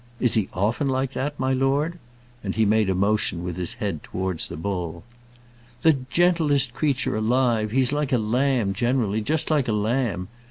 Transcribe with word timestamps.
"Is 0.19 0.33
he 0.33 0.49
often 0.51 0.89
like 0.89 1.11
that, 1.13 1.39
my 1.39 1.53
lord?" 1.53 1.99
And 2.43 2.55
he 2.55 2.65
made 2.65 2.89
a 2.89 2.95
motion 2.95 3.43
with 3.43 3.55
his 3.55 3.75
head 3.75 4.01
towards 4.01 4.47
the 4.47 4.57
bull. 4.57 5.03
"The 5.83 5.93
gentlest 5.93 6.73
creature 6.73 7.15
alive; 7.15 7.69
he's 7.69 7.93
like 7.93 8.11
a 8.11 8.17
lamb 8.17 8.73
generally 8.73 9.21
just 9.21 9.51
like 9.51 9.67
a 9.67 9.73
lamb. 9.73 10.27